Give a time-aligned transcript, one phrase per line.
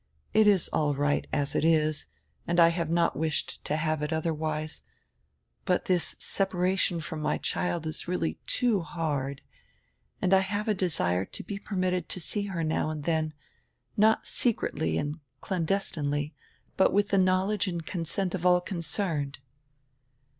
[0.33, 2.07] It is all right as it is,
[2.47, 4.81] and I have not wished to have it otherwise.
[5.63, 9.43] But this separation from my child is really too hard
[10.19, 13.35] and I have a desire to be permitted to see her now and then,
[13.95, 16.33] not secretly and clandestinely,
[16.77, 19.37] but with die knowledge and consent of all concerned."